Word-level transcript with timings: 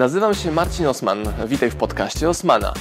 Nazywam 0.00 0.34
się 0.34 0.52
Marcin 0.52 0.86
Osman. 0.86 1.18
Witaj 1.46 1.70
w 1.70 1.76
podcaście 1.76 2.28
Osmana. 2.28 2.74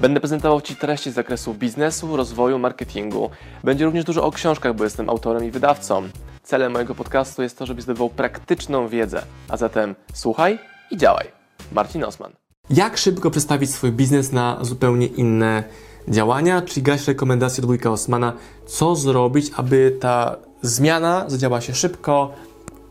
Będę 0.00 0.20
prezentował 0.20 0.60
Ci 0.60 0.76
treści 0.76 1.10
z 1.10 1.14
zakresu 1.14 1.54
biznesu, 1.54 2.16
rozwoju, 2.16 2.58
marketingu. 2.58 3.30
Będzie 3.64 3.84
również 3.84 4.04
dużo 4.04 4.24
o 4.24 4.30
książkach, 4.30 4.74
bo 4.74 4.84
jestem 4.84 5.10
autorem 5.10 5.44
i 5.44 5.50
wydawcą. 5.50 6.08
Celem 6.42 6.72
mojego 6.72 6.94
podcastu 6.94 7.42
jest 7.42 7.58
to, 7.58 7.66
żebyś 7.66 7.84
zdobywał 7.84 8.10
praktyczną 8.10 8.88
wiedzę. 8.88 9.22
A 9.48 9.56
zatem 9.56 9.94
słuchaj 10.14 10.58
i 10.90 10.96
działaj. 10.96 11.26
Marcin 11.72 12.04
Osman. 12.04 12.32
Jak 12.70 12.96
szybko 12.96 13.30
przestawić 13.30 13.70
swój 13.70 13.92
biznes 13.92 14.32
na 14.32 14.58
zupełnie 14.60 15.06
inne 15.06 15.64
działania, 16.08 16.62
czyli 16.62 16.82
gaś 16.82 17.08
rekomendacje 17.08 17.62
od 17.62 17.66
wujka 17.66 17.90
Osmana, 17.90 18.32
co 18.66 18.96
zrobić, 18.96 19.50
aby 19.56 19.96
ta 20.00 20.36
zmiana 20.62 21.24
zadziała 21.28 21.60
się 21.60 21.74
szybko, 21.74 22.32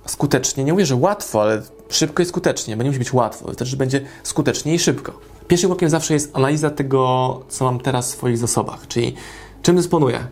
skutecznie. 0.06 0.64
Nie 0.64 0.72
mówię, 0.72 0.86
że 0.86 0.96
łatwo, 0.96 1.42
ale 1.42 1.62
szybko 1.92 2.24
i 2.24 2.26
skutecznie, 2.26 2.78
bo 2.78 2.84
nie 2.84 2.90
musi 2.90 3.00
być 3.00 3.14
łatwo, 3.14 3.48
wystarczy, 3.48 3.72
że 3.72 3.78
będzie 3.78 4.02
skutecznie 4.24 4.74
i 4.74 4.80
szybko. 4.80 5.20
Pierwszym 5.48 5.70
krokiem 5.70 5.90
zawsze 5.90 6.14
jest 6.14 6.36
analiza 6.36 6.70
tego, 6.70 7.42
co 7.50 7.66
mam 7.66 7.80
teraz 7.80 8.12
w 8.12 8.16
swoich 8.16 8.38
zasobach, 8.38 8.88
czyli 8.88 9.16
czym 9.62 9.76
dysponuję. 9.76 10.28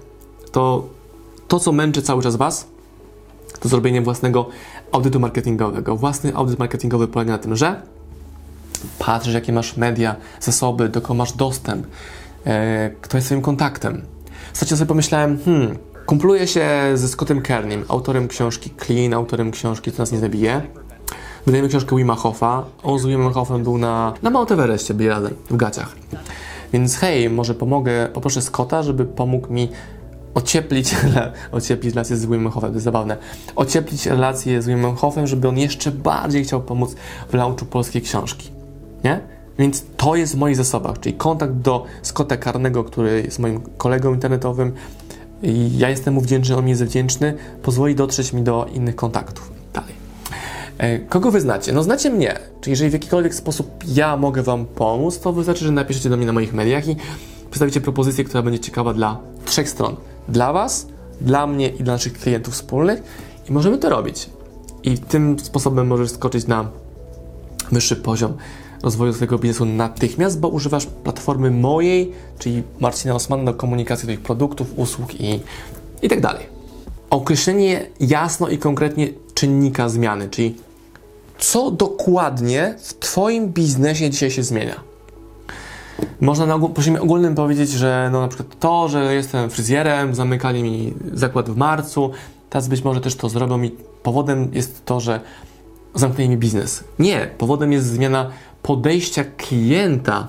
To, 0.51 0.87
to 1.47 1.59
co 1.59 1.71
męczy 1.71 2.01
cały 2.01 2.23
czas 2.23 2.35
Was, 2.35 2.67
to 3.59 3.69
zrobienie 3.69 4.01
własnego 4.01 4.49
audytu 4.91 5.19
marketingowego. 5.19 5.95
Własny 5.95 6.35
audyt 6.35 6.59
marketingowy 6.59 7.07
polega 7.07 7.31
na 7.31 7.37
tym, 7.37 7.55
że 7.55 7.81
patrzysz, 8.99 9.33
jakie 9.33 9.53
masz 9.53 9.77
media, 9.77 10.15
zasoby, 10.39 10.89
do 10.89 11.01
kogo 11.01 11.13
masz 11.13 11.33
dostęp, 11.33 11.87
e, 12.45 12.89
kto 13.01 13.17
jest 13.17 13.25
swoim 13.27 13.41
kontaktem. 13.41 14.01
Ostatnio 14.53 14.77
sobie 14.77 14.87
pomyślałem, 14.87 15.39
hmm, 15.45 15.77
kumpluję 16.05 16.47
się 16.47 16.69
ze 16.93 17.07
Scottem 17.07 17.41
Kernim, 17.41 17.85
autorem 17.87 18.27
książki 18.27 18.69
Clean, 18.85 19.13
autorem 19.13 19.51
książki 19.51 19.91
Co 19.91 20.01
nas 20.01 20.11
nie 20.11 20.19
zabije. 20.19 20.61
Wydajemy 21.45 21.69
książkę 21.69 21.95
Wima 21.95 22.15
Hoffa. 22.15 22.63
On 22.83 22.99
z 22.99 23.05
Wimem 23.05 23.33
Hoffem 23.33 23.63
był 23.63 23.77
na, 23.77 24.13
na 24.21 24.29
Mount 24.29 24.51
Everestie, 24.51 24.93
w 25.49 25.57
gaciach. 25.57 25.95
Więc 26.73 26.95
hej, 26.95 27.29
może 27.29 27.55
pomogę, 27.55 28.07
poproszę 28.13 28.41
Scotta, 28.41 28.83
żeby 28.83 29.05
pomógł 29.05 29.53
mi 29.53 29.69
ocieplić, 30.33 30.95
ocieplić 31.51 31.93
relacje 31.93 32.17
z 32.17 32.25
Wimem 32.25 32.51
to 32.51 32.67
jest 32.67 32.83
zabawne, 32.83 33.17
ocieplić 33.55 34.05
relacje 34.05 34.61
z 34.61 34.67
Wimem 34.67 34.95
żeby 35.23 35.47
on 35.47 35.57
jeszcze 35.57 35.91
bardziej 35.91 36.43
chciał 36.43 36.61
pomóc 36.61 36.95
w 37.29 37.33
launchu 37.33 37.65
polskiej 37.65 38.01
książki. 38.01 38.51
Nie? 39.03 39.19
Więc 39.59 39.85
to 39.97 40.15
jest 40.15 40.35
w 40.35 40.37
moich 40.37 40.55
zasobach, 40.55 40.99
czyli 40.99 41.15
kontakt 41.15 41.53
do 41.53 41.85
Scotta 42.01 42.37
Karnego, 42.37 42.83
który 42.83 43.21
jest 43.25 43.39
moim 43.39 43.61
kolegą 43.77 44.13
internetowym. 44.13 44.73
I 45.43 45.77
ja 45.77 45.89
jestem 45.89 46.13
mu 46.13 46.21
wdzięczny, 46.21 46.57
on 46.57 46.65
mi 46.65 46.69
jest 46.69 46.83
wdzięczny, 46.83 47.33
pozwoli 47.63 47.95
dotrzeć 47.95 48.33
mi 48.33 48.41
do 48.41 48.67
innych 48.73 48.95
kontaktów. 48.95 49.58
E, 50.79 50.99
kogo 50.99 51.31
wy 51.31 51.41
znacie? 51.41 51.73
No 51.73 51.83
znacie 51.83 52.09
mnie, 52.09 52.39
czyli 52.61 52.71
jeżeli 52.71 52.89
w 52.89 52.93
jakikolwiek 52.93 53.35
sposób 53.35 53.83
ja 53.87 54.17
mogę 54.17 54.43
wam 54.43 54.65
pomóc, 54.65 55.19
to 55.19 55.33
wystarczy, 55.33 55.65
że 55.65 55.71
napiszecie 55.71 56.09
do 56.09 56.17
mnie 56.17 56.25
na 56.25 56.33
moich 56.33 56.53
mediach 56.53 56.87
i 56.87 56.95
przedstawicie 57.49 57.81
propozycję, 57.81 58.23
która 58.23 58.43
będzie 58.43 58.59
ciekawa 58.59 58.93
dla 58.93 59.19
trzech 59.45 59.69
stron. 59.69 59.95
Dla 60.27 60.53
was, 60.53 60.87
dla 61.21 61.47
mnie 61.47 61.69
i 61.69 61.83
dla 61.83 61.93
naszych 61.93 62.13
klientów 62.13 62.53
wspólnych 62.53 63.03
i 63.49 63.53
możemy 63.53 63.77
to 63.77 63.89
robić. 63.89 64.29
I 64.83 64.97
tym 64.97 65.39
sposobem 65.39 65.87
możesz 65.87 66.11
skoczyć 66.11 66.47
na 66.47 66.69
wyższy 67.71 67.95
poziom 67.95 68.33
rozwoju 68.83 69.13
swojego 69.13 69.37
biznesu 69.37 69.65
natychmiast, 69.65 70.39
bo 70.39 70.47
używasz 70.47 70.85
platformy 70.85 71.51
mojej, 71.51 72.11
czyli 72.39 72.63
Marcina 72.79 73.15
Osmana 73.15 73.43
do 73.43 73.53
komunikacji 73.53 74.05
Twoich 74.05 74.21
produktów, 74.21 74.67
usług 74.75 75.21
i, 75.21 75.39
i 76.01 76.09
tak 76.09 76.21
dalej. 76.21 76.45
Określenie 77.09 77.85
jasno 77.99 78.47
i 78.47 78.57
konkretnie 78.57 79.07
czynnika 79.33 79.89
zmiany, 79.89 80.29
czyli 80.29 80.55
co 81.39 81.71
dokładnie 81.71 82.75
w 82.79 82.93
Twoim 82.99 83.47
biznesie 83.47 84.09
dzisiaj 84.09 84.31
się 84.31 84.43
zmienia. 84.43 84.79
Można 86.21 86.45
na 86.45 86.59
poziomie 86.59 87.01
ogólnym 87.01 87.35
powiedzieć, 87.35 87.69
że 87.69 88.09
no 88.11 88.21
na 88.21 88.27
przykład 88.27 88.59
to, 88.59 88.89
że 88.89 89.13
jestem 89.13 89.49
fryzjerem, 89.49 90.15
zamykali 90.15 90.63
mi 90.63 90.93
zakład 91.13 91.49
w 91.49 91.57
marcu, 91.57 92.11
teraz 92.49 92.67
być 92.67 92.83
może 92.83 93.01
też 93.01 93.15
to 93.15 93.29
zrobią 93.29 93.61
i 93.61 93.71
powodem 94.03 94.49
jest 94.53 94.85
to, 94.85 94.99
że 94.99 95.19
zamknęli 95.95 96.29
mi 96.29 96.37
biznes. 96.37 96.83
Nie, 96.99 97.29
powodem 97.37 97.71
jest 97.71 97.87
zmiana 97.87 98.29
podejścia 98.61 99.23
klienta 99.37 100.27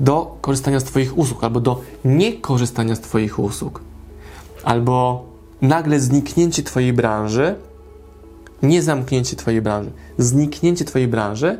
do 0.00 0.36
korzystania 0.40 0.80
z 0.80 0.84
Twoich 0.84 1.18
usług, 1.18 1.44
albo 1.44 1.60
do 1.60 1.80
niekorzystania 2.04 2.94
z 2.94 3.00
Twoich 3.00 3.38
usług, 3.38 3.80
albo 4.64 5.24
nagle 5.62 6.00
zniknięcie 6.00 6.62
Twojej 6.62 6.92
branży, 6.92 7.54
nie 8.62 8.82
zamknięcie 8.82 9.36
Twojej 9.36 9.62
branży, 9.62 9.90
zniknięcie 10.18 10.84
Twojej 10.84 11.08
branży 11.08 11.58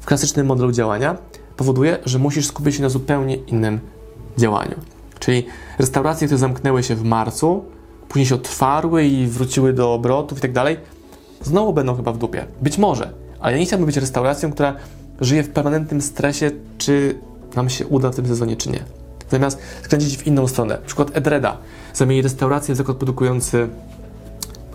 w 0.00 0.06
klasycznym 0.06 0.46
modelu 0.46 0.72
działania 0.72 1.16
powoduje, 1.56 1.98
że 2.04 2.18
musisz 2.18 2.46
skupić 2.46 2.74
się 2.76 2.82
na 2.82 2.88
zupełnie 2.88 3.36
innym 3.36 3.80
działaniu. 4.38 4.74
Czyli 5.18 5.46
restauracje, 5.78 6.26
które 6.26 6.38
zamknęły 6.38 6.82
się 6.82 6.94
w 6.94 7.04
marcu, 7.04 7.64
później 8.08 8.26
się 8.26 8.34
otwarły 8.34 9.04
i 9.04 9.26
wróciły 9.26 9.72
do 9.72 9.94
obrotów 9.94 10.38
i 10.38 10.40
tak 10.40 10.52
dalej, 10.52 10.76
znowu 11.42 11.72
będą 11.72 11.96
chyba 11.96 12.12
w 12.12 12.18
dupie. 12.18 12.46
Być 12.62 12.78
może, 12.78 13.12
ale 13.40 13.52
ja 13.52 13.58
nie 13.58 13.66
chciałbym 13.66 13.86
być 13.86 13.96
restauracją, 13.96 14.52
która 14.52 14.76
żyje 15.20 15.42
w 15.42 15.50
permanentnym 15.50 16.02
stresie, 16.02 16.50
czy 16.78 17.18
nam 17.56 17.70
się 17.70 17.86
uda 17.86 18.10
w 18.10 18.16
tym 18.16 18.26
sezonie, 18.26 18.56
czy 18.56 18.70
nie. 18.70 18.84
Zamiast 19.30 19.58
skręcić 19.82 20.16
w 20.16 20.26
inną 20.26 20.48
stronę. 20.48 20.74
Na 20.74 20.86
przykład 20.86 21.16
Edreda 21.16 21.56
zamieni 21.94 22.22
restaurację 22.22 22.74
w 22.74 22.76
zakład 22.76 22.96
produkujący 22.96 23.68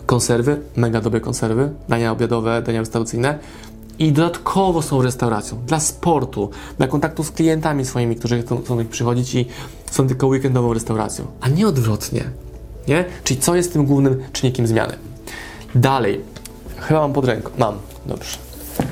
konserwy, 0.05 0.61
mega 0.75 1.01
dobre 1.01 1.19
konserwy, 1.19 1.69
dania 1.89 2.11
obiadowe, 2.11 2.61
dania 2.61 2.79
restauracyjne 2.79 3.39
i 3.99 4.11
dodatkowo 4.11 4.81
są 4.81 5.01
restauracją 5.01 5.57
dla 5.65 5.79
sportu, 5.79 6.49
dla 6.77 6.87
kontaktu 6.87 7.23
z 7.23 7.31
klientami 7.31 7.85
swoimi, 7.85 8.15
którzy 8.15 8.41
chcą, 8.41 8.61
chcą 8.61 8.85
przychodzić 8.85 9.35
i 9.35 9.45
są 9.91 10.07
tylko 10.07 10.27
weekendową 10.27 10.73
restauracją, 10.73 11.25
a 11.41 11.49
nie 11.49 11.67
odwrotnie. 11.67 12.23
Nie? 12.87 13.05
Czyli 13.23 13.39
co 13.39 13.55
jest 13.55 13.73
tym 13.73 13.85
głównym 13.85 14.23
czynnikiem 14.33 14.67
zmiany? 14.67 14.93
Dalej, 15.75 16.21
chyba 16.77 16.99
mam 16.99 17.13
pod 17.13 17.25
ręką, 17.25 17.49
mam, 17.57 17.75
dobrze. 18.05 18.37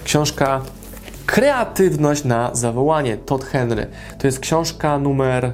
Książka 0.03 0.61
Kreatywność 1.25 2.23
na 2.23 2.55
zawołanie, 2.55 3.17
Todd 3.17 3.43
Henry. 3.43 3.87
To 4.19 4.27
jest 4.27 4.39
książka 4.39 4.99
numer 4.99 5.53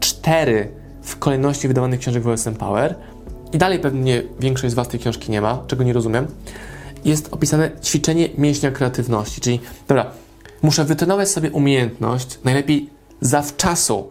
4 0.00 0.68
w 1.02 1.18
kolejności 1.18 1.68
wydawanych 1.68 2.00
książek 2.00 2.22
w 2.22 2.28
OSM 2.28 2.54
Power. 2.54 2.94
I 3.52 3.58
dalej 3.58 3.78
pewnie 3.78 4.22
większość 4.40 4.72
z 4.72 4.74
Was 4.74 4.88
tej 4.88 5.00
książki 5.00 5.30
nie 5.30 5.40
ma, 5.40 5.62
czego 5.66 5.84
nie 5.84 5.92
rozumiem. 5.92 6.26
Jest 7.04 7.28
opisane 7.32 7.70
ćwiczenie 7.84 8.28
mięśnia 8.38 8.70
kreatywności, 8.70 9.40
czyli 9.40 9.60
dobra, 9.88 10.10
muszę 10.62 10.84
wytrenować 10.84 11.28
sobie 11.28 11.50
umiejętność, 11.50 12.38
najlepiej 12.44 12.90
zawczasu, 13.20 14.10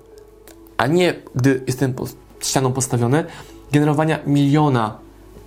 a 0.77 0.87
nie 0.87 1.13
gdy 1.35 1.63
jestem 1.67 1.93
pod 1.93 2.15
ścianą 2.39 2.73
postawiony, 2.73 3.25
generowania 3.71 4.19
miliona 4.27 4.97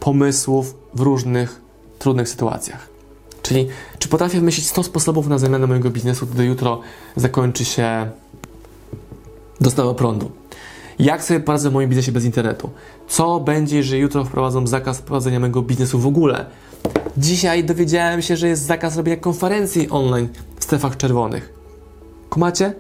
pomysłów 0.00 0.74
w 0.94 1.00
różnych 1.00 1.60
trudnych 1.98 2.28
sytuacjach. 2.28 2.88
Czyli 3.42 3.68
czy 3.98 4.08
potrafię 4.08 4.38
wymyślić 4.38 4.66
100 4.66 4.82
sposobów 4.82 5.28
na 5.28 5.38
zamianę 5.38 5.66
mojego 5.66 5.90
biznesu, 5.90 6.26
gdy 6.26 6.44
jutro 6.44 6.80
zakończy 7.16 7.64
się 7.64 8.10
dostawa 9.60 9.94
prądu? 9.94 10.30
Jak 10.98 11.24
sobie 11.24 11.40
poradzę 11.40 11.70
w 11.70 11.72
moim 11.72 11.88
biznesie 11.88 12.12
bez 12.12 12.24
internetu? 12.24 12.70
Co 13.08 13.40
będzie, 13.40 13.76
jeżeli 13.76 14.02
jutro 14.02 14.24
wprowadzą 14.24 14.66
zakaz 14.66 15.02
prowadzenia 15.02 15.40
mojego 15.40 15.62
biznesu 15.62 15.98
w 15.98 16.06
ogóle? 16.06 16.46
Dzisiaj 17.16 17.64
dowiedziałem 17.64 18.22
się, 18.22 18.36
że 18.36 18.48
jest 18.48 18.62
zakaz 18.62 18.96
robienia 18.96 19.16
konferencji 19.16 19.90
online 19.90 20.28
w 20.56 20.64
strefach 20.64 20.96
czerwonych. 20.96 21.52
Kumacie? 22.30 22.72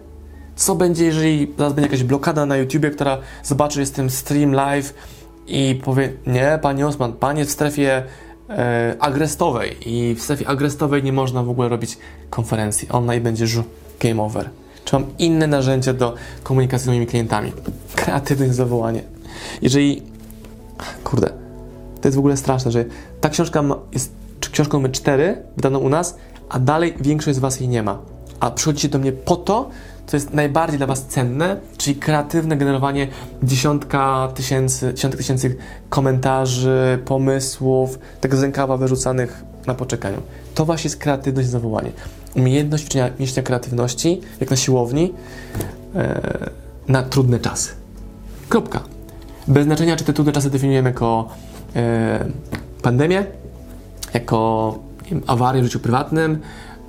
Co 0.56 0.74
będzie, 0.74 1.04
jeżeli 1.04 1.54
zaraz 1.58 1.72
będzie 1.72 1.86
jakaś 1.86 2.02
blokada 2.02 2.46
na 2.46 2.56
YouTubie, 2.56 2.90
która 2.90 3.18
zobaczy, 3.42 3.74
że 3.74 3.80
jestem 3.80 4.10
stream 4.10 4.52
live 4.52 4.94
i 5.46 5.80
powie, 5.84 6.12
nie, 6.26 6.58
panie 6.62 6.86
Osman, 6.86 7.12
pan 7.12 7.38
jest 7.38 7.50
w 7.50 7.54
strefie 7.54 8.02
e, 8.50 8.96
agrestowej 9.00 9.76
i 9.86 10.14
w 10.14 10.22
strefie 10.22 10.48
agrestowej 10.48 11.02
nie 11.02 11.12
można 11.12 11.42
w 11.42 11.50
ogóle 11.50 11.68
robić 11.68 11.98
konferencji. 12.30 12.88
Online 12.88 13.22
będzie 13.22 13.46
game 14.00 14.22
over. 14.22 14.50
Czy 14.88 14.94
mam 14.94 15.04
inne 15.18 15.46
narzędzia 15.46 15.92
do 15.92 16.14
komunikacji 16.42 16.84
z 16.84 16.88
moimi 16.88 17.06
klientami? 17.06 17.52
Kreatywne 17.94 18.54
zawołanie. 18.54 19.02
Jeżeli... 19.62 20.02
Kurde, 21.04 21.26
to 22.00 22.08
jest 22.08 22.16
w 22.16 22.18
ogóle 22.18 22.36
straszne, 22.36 22.70
że 22.70 22.84
ta 23.20 23.28
książka 23.28 23.64
jest 23.92 24.12
książką 24.52 24.78
numer 24.78 24.92
4, 24.92 25.42
wydaną 25.56 25.78
u 25.78 25.88
nas, 25.88 26.16
a 26.48 26.58
dalej 26.58 26.94
większość 27.00 27.36
z 27.36 27.38
Was 27.40 27.60
jej 27.60 27.68
nie 27.68 27.82
ma. 27.82 27.98
A 28.40 28.50
przychodzicie 28.50 28.88
do 28.88 28.98
mnie 28.98 29.12
po 29.12 29.36
to, 29.36 29.70
co 30.06 30.16
jest 30.16 30.34
najbardziej 30.34 30.78
dla 30.78 30.86
Was 30.86 31.02
cenne, 31.02 31.60
czyli 31.78 31.96
kreatywne 31.96 32.56
generowanie 32.56 33.08
dziesiątka 33.42 34.28
tysięcy, 34.34 34.94
dziesiątek 34.94 35.18
tysięcy 35.18 35.56
komentarzy, 35.88 36.98
pomysłów, 37.04 37.98
tego 38.20 38.36
z 38.36 38.42
rękawa 38.42 38.76
wyrzucanych 38.76 39.44
na 39.66 39.74
poczekaniu. 39.74 40.18
To 40.54 40.64
właśnie 40.64 40.88
jest 40.88 41.00
kreatywność 41.00 41.48
zawołanie. 41.48 41.90
Umiejętność 42.36 42.84
ćwiczenia 42.84 43.10
mięśnia 43.18 43.42
kreatywności, 43.42 44.20
jak 44.40 44.50
na 44.50 44.56
siłowni, 44.56 45.14
e, 45.94 46.50
na 46.88 47.02
trudne 47.02 47.40
czasy. 47.40 47.70
Kropka. 48.48 48.80
Bez 49.48 49.64
znaczenia, 49.64 49.96
czy 49.96 50.04
te 50.04 50.12
trudne 50.12 50.32
czasy 50.32 50.50
definiujemy 50.50 50.90
jako 50.90 51.28
e, 51.76 52.24
pandemię, 52.82 53.26
jako 54.14 54.78
awarię 55.26 55.62
w 55.62 55.64
życiu 55.64 55.80
prywatnym, 55.80 56.38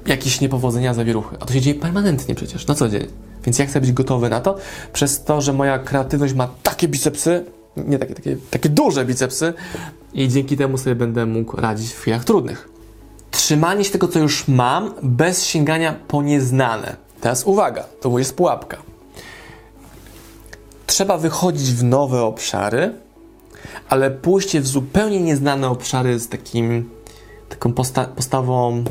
jakieś 0.06 0.42
niepowodzenia, 0.42 0.94
zawieruchy. 0.94 1.38
A 1.40 1.46
to 1.46 1.54
się 1.54 1.62
dzieje 1.62 1.80
permanentnie 1.80 2.36
przecież, 2.36 2.68
na 2.68 2.76
co 2.76 2.90
dzień. 2.90 3.08
Więc 3.46 3.60
ja 3.60 3.66
chcę 3.66 3.82
być 3.82 3.92
gotowy 3.92 4.30
na 4.30 4.42
to, 4.42 4.58
przez 4.94 5.24
to, 5.24 5.42
że 5.42 5.54
moja 5.54 5.80
kreatywność 5.80 6.34
ma 6.34 6.50
takie 6.64 6.88
bicepsy, 6.88 7.46
nie 7.78 8.00
takie, 8.00 8.14
takie, 8.16 8.38
takie 8.50 8.70
duże 8.70 9.06
bicepsy 9.06 9.54
i 10.14 10.28
dzięki 10.28 10.58
temu 10.58 10.78
sobie 10.78 10.96
będę 10.96 11.26
mógł 11.26 11.58
radzić 11.58 11.92
w 11.92 12.00
chwilach 12.00 12.24
trudnych. 12.24 12.70
Trzymanie 13.32 13.84
się 13.84 13.92
tego, 13.92 14.08
co 14.08 14.20
już 14.20 14.48
mam, 14.48 14.94
bez 15.04 15.46
sięgania 15.46 15.96
po 16.08 16.22
nieznane. 16.22 16.96
Teraz 17.22 17.44
uwaga, 17.44 17.84
to 18.02 18.20
jest 18.20 18.36
pułapka. 18.36 18.78
Trzeba 20.86 21.18
wychodzić 21.18 21.72
w 21.72 21.84
nowe 21.84 22.22
obszary, 22.22 22.94
ale 23.90 24.12
pójście 24.12 24.62
w 24.62 24.68
zupełnie 24.68 25.20
nieznane 25.20 25.70
obszary 25.70 26.20
z 26.20 26.30
takim, 26.30 26.90
taką 27.50 27.74
posta 27.74 28.06
postawą, 28.06 28.84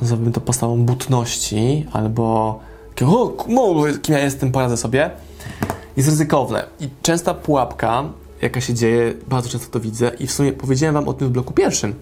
nazwałbym 0.00 0.32
to 0.32 0.40
postawą 0.40 0.84
butności, 0.84 1.86
albo 1.92 2.58
takiego, 2.88 3.22
o, 3.22 3.84
kim 4.02 4.14
ja 4.14 4.20
jestem, 4.20 4.52
poradzę 4.52 4.76
sobie, 4.76 5.10
jest 5.96 6.08
ryzykowne. 6.08 6.64
I 6.80 6.88
częsta 7.02 7.34
pułapka, 7.34 8.04
jaka 8.42 8.60
się 8.60 8.74
dzieje, 8.74 9.14
bardzo 9.28 9.48
często 9.48 9.70
to 9.70 9.80
widzę 9.80 10.10
i 10.18 10.26
w 10.26 10.32
sumie 10.32 10.52
powiedziałem 10.52 10.94
Wam 10.94 11.08
o 11.08 11.12
tym 11.12 11.28
w 11.28 11.30
bloku 11.30 11.54
pierwszym, 11.54 11.94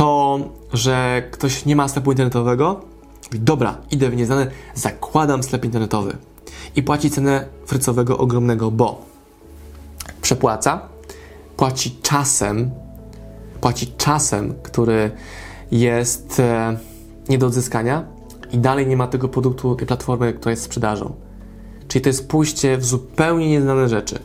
to, 0.00 0.38
że 0.72 1.22
ktoś 1.30 1.64
nie 1.64 1.76
ma 1.76 1.88
sklepu 1.88 2.10
internetowego, 2.12 2.80
dobra, 3.32 3.76
idę 3.90 4.10
w 4.10 4.16
nieznane, 4.16 4.50
zakładam 4.74 5.42
sklep 5.42 5.64
internetowy 5.64 6.16
i 6.76 6.82
płaci 6.82 7.10
cenę 7.10 7.46
frycowego 7.66 8.18
ogromnego, 8.18 8.70
bo 8.70 9.04
przepłaca, 10.22 10.88
płaci 11.56 11.96
czasem, 12.02 12.70
płaci 13.60 13.92
czasem, 13.96 14.54
który 14.62 15.10
jest 15.70 16.40
e, 16.40 16.76
nie 17.28 17.38
do 17.38 17.46
odzyskania 17.46 18.04
i 18.52 18.58
dalej 18.58 18.86
nie 18.86 18.96
ma 18.96 19.06
tego 19.06 19.28
produktu, 19.28 19.74
tej 19.74 19.86
platformy, 19.86 20.32
która 20.32 20.50
jest 20.50 20.62
sprzedażą. 20.62 21.14
Czyli 21.88 22.02
to 22.02 22.08
jest 22.08 22.28
pójście 22.28 22.76
w 22.76 22.84
zupełnie 22.84 23.50
nieznane 23.50 23.88
rzeczy. 23.88 24.18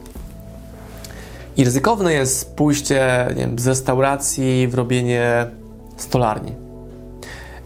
I 1.58 1.64
ryzykowne 1.64 2.14
jest 2.14 2.56
pójście 2.56 3.28
nie 3.30 3.42
wiem, 3.42 3.60
z 3.60 3.68
restauracji 3.68 4.68
w 4.68 4.76
robienie 4.76 5.48
stolarni. 5.98 6.52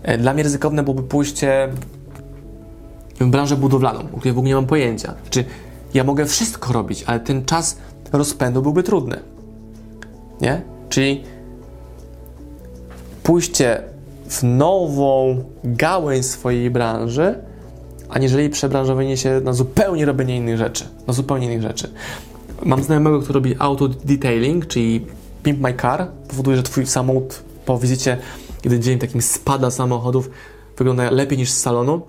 E, 0.04 0.18
dla 0.18 0.34
mnie 0.34 0.44
ryzykowne 0.44 0.84
byłoby 0.84 1.04
pójście 1.04 1.70
w 3.20 3.30
branżę 3.30 3.58
budowlaną, 3.58 4.00
o 4.00 4.18
której 4.18 4.34
w 4.34 4.38
ogóle 4.38 4.50
nie 4.50 4.56
mam 4.56 4.66
pojęcia. 4.66 5.14
Znaczy, 5.22 5.46
ja 5.94 6.04
mogę 6.04 6.26
wszystko 6.26 6.74
robić, 6.74 7.04
ale 7.04 7.20
ten 7.20 7.46
czas 7.46 7.78
rozpędu 8.12 8.62
byłby 8.62 8.84
trudny. 8.84 9.20
Nie? 10.42 10.62
Czyli 10.90 11.24
pójście 13.24 13.82
w 14.30 14.44
nową 14.44 15.44
gałęź 15.64 16.26
swojej 16.26 16.72
branży, 16.72 17.36
aniżeli 18.10 18.50
przebranżowienie 18.50 19.18
się 19.18 19.42
na 19.44 19.54
zupełnie 19.54 20.06
robienie 20.06 20.38
innych 20.38 20.58
rzeczy. 20.58 20.86
Na 21.08 21.14
zupełnie 21.14 21.46
innych 21.46 21.62
rzeczy. 21.62 21.90
Mam 22.64 22.84
znajomego, 22.84 23.20
który 23.20 23.34
robi 23.34 23.56
auto 23.60 23.88
detailing, 23.88 24.68
czyli 24.68 25.06
Pimp 25.44 25.60
My 25.60 25.74
Car. 25.74 26.08
Powoduje, 26.28 26.58
że 26.58 26.64
twój 26.64 26.86
samochód 26.86 27.44
po 27.70 27.78
wizycie 27.78 28.18
jeden 28.64 28.82
dzień 28.82 29.00
takim 29.00 29.22
spada 29.22 29.72
samochodów 29.72 30.30
wygląda 30.78 31.12
lepiej 31.12 31.38
niż 31.38 31.52
z 31.52 31.62
salonu. 31.62 32.02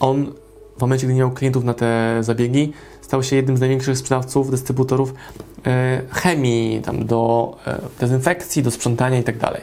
On 0.00 0.32
w 0.78 0.80
momencie, 0.80 1.06
gdy 1.06 1.14
nie 1.14 1.20
miał 1.20 1.30
klientów 1.30 1.64
na 1.64 1.74
te 1.74 2.18
zabiegi, 2.20 2.72
stał 3.02 3.22
się 3.22 3.36
jednym 3.36 3.56
z 3.56 3.60
największych 3.60 3.98
sprzedawców, 3.98 4.50
dystrybutorów 4.50 5.14
e, 5.66 6.02
chemii, 6.10 6.82
tam 6.82 7.06
do 7.06 7.56
e, 7.66 7.80
dezynfekcji, 8.00 8.62
do 8.62 8.70
sprzątania 8.70 9.18
i 9.18 9.22
tak 9.22 9.38
dalej. 9.38 9.62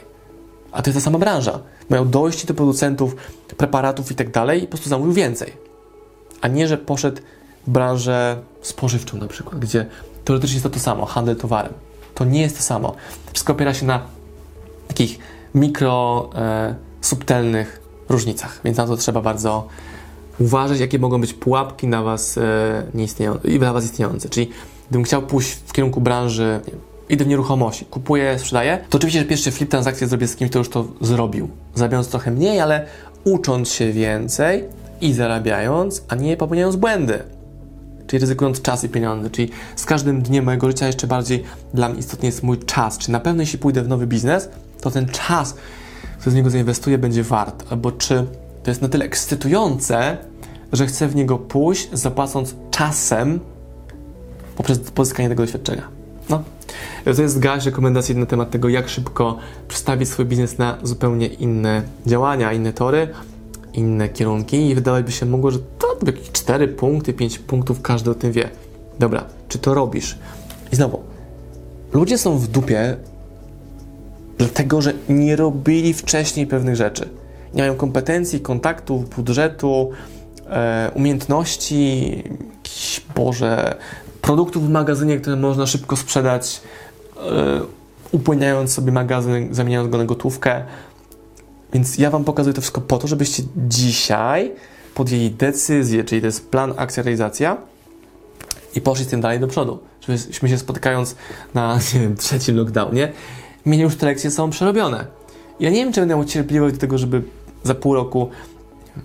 A 0.72 0.82
to 0.82 0.90
jest 0.90 0.98
ta 0.98 1.04
sama 1.04 1.20
branża. 1.20 1.60
Miał 1.90 2.06
dojść 2.06 2.46
do 2.46 2.54
producentów 2.54 3.16
preparatów 3.58 4.12
i 4.12 4.16
tak 4.16 4.32
dalej 4.32 4.60
i 4.60 4.64
po 4.64 4.70
prostu 4.70 4.90
zamówił 4.90 5.14
więcej. 5.14 5.54
A 6.42 6.48
nie, 6.48 6.68
że 6.68 6.78
poszedł 6.78 7.22
w 7.68 7.70
branżę 7.70 8.38
spożywczą 8.62 9.18
na 9.18 9.28
przykład, 9.28 9.60
gdzie 9.60 9.86
teoretycznie 10.26 10.56
jest 10.56 10.64
to 10.64 10.70
to 10.70 10.80
samo, 10.80 11.06
handel 11.06 11.36
towarem. 11.36 11.74
To 12.16 12.26
nie 12.26 12.42
jest 12.42 12.58
to 12.58 12.64
samo. 12.64 12.96
Wszystko 13.34 13.54
opiera 13.54 13.74
się 13.74 13.86
na 13.86 14.17
takich 14.88 15.20
mikro, 15.56 16.30
e, 16.36 16.76
subtelnych 17.02 17.82
różnicach, 18.10 18.62
więc 18.64 18.78
na 18.78 18.88
to 18.88 18.98
trzeba 18.98 19.22
bardzo 19.22 19.68
uważać, 20.40 20.80
jakie 20.80 21.00
mogą 21.00 21.22
być 21.22 21.34
pułapki 21.34 21.88
na 21.88 22.04
Was 22.04 22.38
e, 22.38 22.84
nieistniejące, 22.94 23.48
dla 23.48 23.74
Was 23.74 23.86
istniejące. 23.86 24.30
Czyli 24.30 24.50
gdybym 24.90 25.04
chciał 25.04 25.22
pójść 25.22 25.52
w 25.66 25.74
kierunku 25.74 26.02
branży, 26.02 26.60
nie 26.68 26.74
idę 27.10 27.26
w 27.26 27.28
nieruchomości, 27.28 27.86
kupuję, 27.86 28.40
sprzedaję, 28.40 28.80
to 28.90 28.98
oczywiście, 28.98 29.20
że 29.20 29.26
pierwszy 29.26 29.52
flip 29.52 29.70
transakcję 29.70 30.08
zrobię 30.08 30.28
z 30.28 30.36
kimś, 30.36 30.50
kto 30.50 30.60
już 30.60 30.70
to 30.70 30.86
zrobił. 31.02 31.50
Zarabiając 31.76 32.08
trochę 32.08 32.32
mniej, 32.32 32.60
ale 32.60 32.86
ucząc 33.24 33.70
się 33.70 33.92
więcej 33.92 34.64
i 35.02 35.14
zarabiając, 35.14 36.04
a 36.08 36.16
nie 36.16 36.38
popełniając 36.38 36.76
błędy. 36.76 37.20
Czyli 38.08 38.20
ryzykując 38.20 38.62
czas 38.62 38.84
i 38.84 38.90
pieniądze. 38.90 39.30
Czyli 39.30 39.50
z 39.76 39.86
każdym 39.86 40.22
dniem 40.22 40.46
mojego 40.46 40.68
życia 40.68 40.88
jeszcze 40.88 41.08
bardziej 41.08 41.44
dla 41.74 41.90
mnie 41.90 42.00
istotny 42.00 42.26
jest 42.26 42.44
mój 42.44 42.58
czas. 42.60 42.98
Czy 42.98 43.12
na 43.12 43.20
pewno 43.20 43.42
jeśli 43.42 43.60
pójdę 43.60 43.84
w 43.84 43.88
nowy 43.88 44.08
biznes, 44.08 44.50
to 44.82 44.92
ten 44.92 45.08
czas, 45.08 45.56
który 46.20 46.32
z 46.32 46.36
niego 46.36 46.50
zainwestuję, 46.50 46.98
będzie 46.98 47.24
wart. 47.24 47.64
Albo 47.70 47.92
czy 47.92 48.26
to 48.64 48.72
jest 48.72 48.82
na 48.82 48.90
tyle 48.90 49.06
ekscytujące, 49.06 50.18
że 50.74 50.86
chcę 50.86 51.08
w 51.08 51.16
niego 51.16 51.38
pójść, 51.38 51.90
zapłacąc 51.94 52.56
czasem 52.72 53.40
poprzez 54.56 54.80
pozyskanie 54.80 55.30
tego 55.30 55.44
doświadczenia. 55.44 55.88
No. 56.30 56.44
To 57.16 57.22
jest 57.22 57.40
garść 57.40 57.66
rekomendacji 57.66 58.16
na 58.16 58.26
temat 58.26 58.52
tego, 58.52 58.70
jak 58.70 58.90
szybko 58.90 59.38
przestawić 59.68 60.10
swój 60.10 60.26
biznes 60.26 60.58
na 60.58 60.78
zupełnie 60.84 61.28
inne 61.28 61.82
działania, 62.06 62.54
inne 62.54 62.74
tory, 62.74 63.08
inne 63.74 64.10
kierunki 64.10 64.70
i 64.70 64.76
wydawać 64.76 65.06
by 65.06 65.12
się 65.12 65.26
mogło, 65.26 65.52
że 65.52 65.60
to 66.06 66.06
jakieś 66.06 66.32
4 66.32 66.68
punkty, 66.68 67.14
5 67.14 67.40
punktów 67.40 67.82
każdy 67.82 68.12
o 68.12 68.16
tym 68.16 68.32
wie. 68.32 68.50
Dobra, 69.00 69.26
czy 69.48 69.60
to 69.60 69.74
robisz? 69.74 70.18
I 70.72 70.76
znowu, 70.76 71.00
ludzie 71.94 72.18
są 72.18 72.38
w 72.38 72.48
dupie 72.48 72.98
dlatego, 74.38 74.82
że 74.82 74.94
nie 75.10 75.36
robili 75.36 75.94
wcześniej 75.94 76.48
pewnych 76.48 76.76
rzeczy. 76.76 77.10
Nie 77.54 77.62
mają 77.62 77.76
kompetencji, 77.76 78.40
kontaktów, 78.40 79.10
budżetu, 79.10 79.90
e, 80.50 80.92
umiejętności, 80.96 82.24
jakiś, 82.58 83.02
Boże, 83.16 83.76
produktów 84.22 84.68
w 84.68 84.70
magazynie, 84.70 85.18
które 85.18 85.36
można 85.36 85.66
szybko 85.66 85.96
sprzedać, 85.96 86.62
e, 87.18 87.62
upłyniając 88.12 88.74
sobie 88.74 88.92
magazyn, 88.92 89.54
zamieniając 89.54 89.92
go 89.92 89.98
na 89.98 90.06
gotówkę. 90.06 90.64
Więc 91.74 91.98
ja 91.98 92.10
Wam 92.10 92.24
pokazuję 92.24 92.54
to 92.54 92.62
wszystko 92.62 92.82
po 92.82 92.98
to, 92.98 93.08
żebyście 93.08 93.44
dzisiaj 93.68 94.52
podjęli 94.98 95.32
decyzję, 95.32 96.04
czyli 96.04 96.22
to 96.22 96.28
jest 96.28 96.50
plan, 96.50 96.74
akcja, 96.78 97.04
realizacja 97.04 97.58
i 98.76 98.82
poszli 98.82 99.06
z 99.06 99.08
tym 99.08 99.22
dalej 99.22 99.40
do 99.40 99.48
przodu. 99.48 99.80
Żebyśmy 100.02 100.50
się 100.50 100.58
spotykając 100.58 101.16
na 101.54 101.76
nie 101.94 102.00
wiem, 102.00 102.16
trzecim 102.16 102.58
lockdownie, 102.58 103.12
mieli 103.66 103.84
już 103.84 103.96
te 103.96 104.06
lekcje 104.06 104.32
są 104.32 104.50
przerobione. 104.50 105.06
Ja 105.60 105.70
nie 105.70 105.76
wiem, 105.76 105.94
czy 105.94 106.02
będę 106.02 106.16
miał 106.16 106.26
cierpliwość 106.26 106.76
do 106.76 106.82
tego, 106.82 106.98
żeby 106.98 107.24
za 107.64 107.76
pół 107.76 107.94
roku 107.94 108.30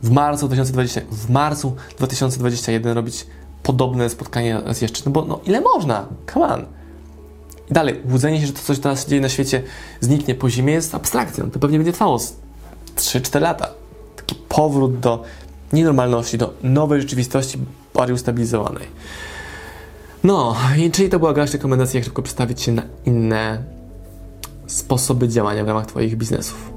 w 0.02 0.10
marcu 0.10 0.46
2020, 0.46 1.00
w 1.10 1.30
marcu 1.30 1.76
2021 1.98 2.94
robić 2.94 3.26
podobne 3.62 4.10
spotkanie 4.10 4.60
raz 4.64 4.82
jeszcze. 4.82 5.02
No 5.06 5.12
bo 5.12 5.24
no, 5.24 5.40
ile 5.46 5.60
można? 5.60 6.06
Come 6.32 6.46
on. 6.46 6.64
I 7.70 7.72
dalej, 7.72 8.00
łudzenie 8.10 8.40
się, 8.40 8.46
że 8.46 8.52
to 8.52 8.60
coś 8.62 8.78
teraz 8.78 9.04
się 9.04 9.08
dzieje 9.08 9.22
na 9.22 9.28
świecie 9.28 9.62
zniknie 10.00 10.34
po 10.34 10.50
zimie 10.50 10.72
jest 10.72 10.94
abstrakcją. 10.94 11.50
To 11.50 11.58
pewnie 11.58 11.78
będzie 11.78 11.92
trwało 11.92 12.16
3-4 12.96 13.40
lata. 13.40 13.68
Taki 14.16 14.34
powrót 14.48 14.98
do 14.98 15.24
nienormalności, 15.72 16.38
do 16.38 16.54
nowej 16.62 17.00
rzeczywistości 17.00 17.58
bardziej 17.94 18.14
ustabilizowanej. 18.14 18.86
No, 20.24 20.56
i 20.78 20.90
czyli 20.90 21.08
to 21.08 21.18
była 21.18 21.32
garść 21.32 21.52
rekomendacji, 21.52 21.96
jak 21.96 22.04
szybko 22.04 22.22
przestawić 22.22 22.62
się 22.62 22.72
na 22.72 22.82
inne 23.06 23.62
sposoby 24.66 25.28
działania 25.28 25.64
w 25.64 25.68
ramach 25.68 25.86
Twoich 25.86 26.16
biznesów. 26.16 26.71